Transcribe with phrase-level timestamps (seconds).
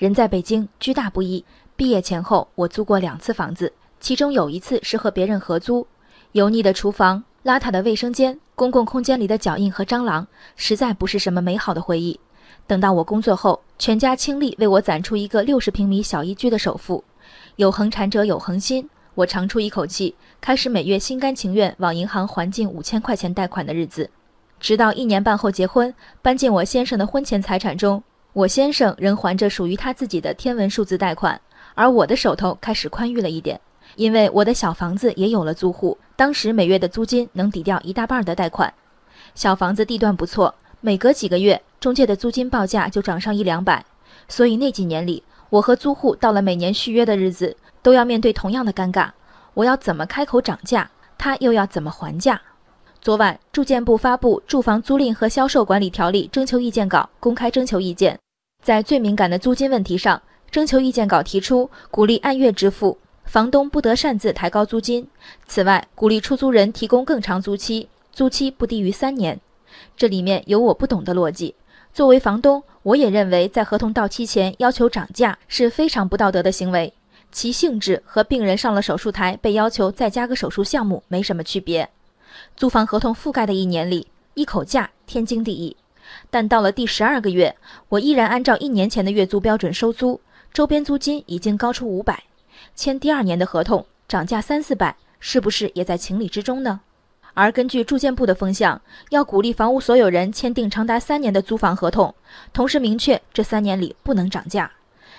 [0.00, 1.44] 人在北京，居大不易。
[1.76, 5.86] 毕业前后，我租过两次房子，其中有一次是和别人合租。
[6.32, 10.26] 油腻的厨房、邋遢的卫生间、公共空间里的脚印和蟑螂，
[10.56, 12.18] 实在不是什么美好的回忆。
[12.66, 17.04] 等到我工作后，全家倾力为我攒出一个六十平米小一居的首付。
[17.56, 24.08] 有恒产者有恒心，我长出一口气，开始每月心甘情愿往银行还近五千块钱贷款的日子。
[24.58, 31.40] 直到一年半后结婚，搬进我先生的婚前财产中，我先生仍还着属于他自己的天文数字贷款。
[31.74, 33.60] 而我的手头开始宽裕了一点，
[33.96, 38.72] 因为我的小房子也有了租户，当时每月的租金能抵掉一大半的贷款。
[39.34, 43.84] 小房子地段不错，每隔几个月中介的租金报价就涨上一两百，
[44.28, 49.10] 所以那几年里，我和租户到了每年续约的日子，都要面对同样的尴尬：
[49.54, 52.40] 我要怎么开口涨价，他又要怎么还价？
[53.02, 58.18] 昨晚住建部发布《住房租赁和销售管理条例》征求意见稿，公开征求意见，
[58.62, 60.20] 在最敏感的租金问题上。
[60.50, 65.08] 征求意见稿提出，鼓励按月支付，房东不得擅自抬高租金。
[65.46, 69.40] 此外，鼓励出租人提供更长租期，租期不低于三年。
[69.96, 71.54] 这里面有我不懂的逻辑。
[71.94, 76.92] 作为房东，我也认为在合同到期前要求涨价是非常不道德的行为，
[77.32, 81.88] 其性质和病人上了手术台被要求再加个手术项目没什么区别。
[82.56, 85.76] 租房合同覆盖的一年里，一口价天经地义。
[86.30, 87.56] 但到了第十二个月，
[87.88, 90.20] 我依然按照一年前的月租标准收租。
[90.52, 92.24] 周边租金已经高出五百，
[92.74, 96.80] 签第二年的合同涨价三四百，是不是也在情理之中呢？
[97.34, 102.12] 而根据住建部的风向，要鼓励房屋所有人签订长达三年的租房合同，
[102.52, 104.72] 同时明确这三年里不能涨价。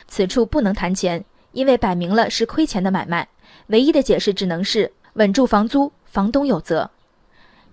[0.10, 1.24] 此处不能谈钱，
[1.54, 3.30] 因为摆明了是亏钱的买卖。
[3.68, 6.92] 唯一的解释只能是稳住房租，房东有责。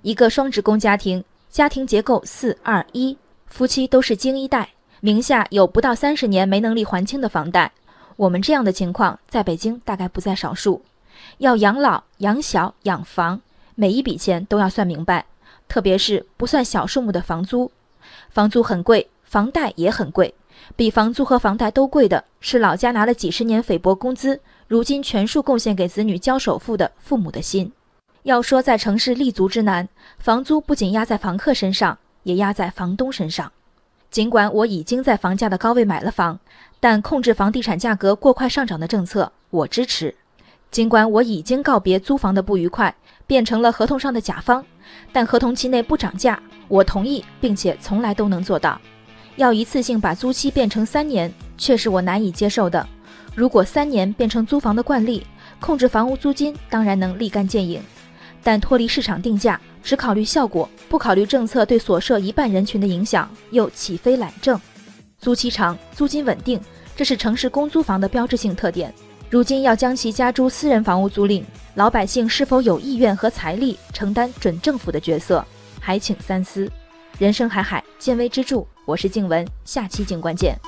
[0.02, 3.16] 一个双职工家庭，家庭结构四二一，
[3.48, 4.68] 夫妻都是精一代。
[5.00, 7.72] 名下有不到三十年没能力还清的房贷，
[8.16, 10.82] 我们这样的情况在北京大概不在少数。
[11.38, 13.41] 要养老、养小、养房，
[13.74, 15.26] 每一笔钱都要算明白，
[15.69, 17.70] 特别是不算小数目的房租，
[18.30, 20.32] 房租很贵，房贷也很贵。
[20.76, 27.72] 比房租和房贷都贵的是老家拿了几十年菲薄工资，如今全数贡献给子女交首付的父母的心。
[28.24, 33.50] 要说在城市立足之难，房租不仅压在房客身上，也压在房东身上。
[34.10, 36.38] 尽管我已经在房价的高位买了房，
[36.80, 40.14] 但控制房地产价格过快上涨的政策我支持。
[40.70, 42.94] 尽管我已经告别租房的不愉快，
[43.26, 44.64] 变成了合同上的甲方，
[45.12, 48.78] 但合同期内不涨价，我同意，并且从来都能做到。
[49.36, 52.86] 要一次性把租期变成三年，却是我难以接受的。
[53.34, 55.24] 如果三年变成租房的惯例，
[55.60, 57.80] 控制房屋租金当然能立竿见影，
[58.48, 59.60] 但脱离市场定价。
[59.82, 64.59] 只考虑效果，不考虑政策对所涉一半人群的影响，又岂非懒政？
[65.19, 66.59] 租期长，租金稳定，
[66.97, 68.91] 这是城市公租房的标志性特点。
[69.28, 71.44] 如今要将其加诸私人房屋租赁，
[71.75, 75.44] 老百姓是否有意愿和财力承担准政府的角色，
[75.78, 76.70] 还请三思。
[77.19, 78.65] 人生海海，见微知著。
[78.86, 80.59] 我是静文，下期静观见。